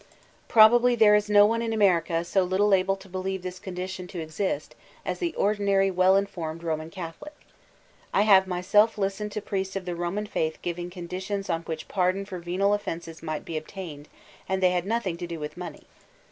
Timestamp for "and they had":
14.49-14.87